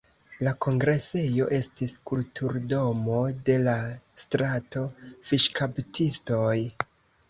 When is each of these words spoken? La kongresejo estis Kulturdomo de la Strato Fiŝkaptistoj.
La 0.45 0.53
kongresejo 0.65 1.47
estis 1.57 1.93
Kulturdomo 2.13 3.21
de 3.53 3.61
la 3.69 3.79
Strato 4.27 4.87
Fiŝkaptistoj. 5.31 6.61